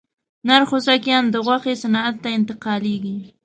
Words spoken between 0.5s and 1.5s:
خوسکایان د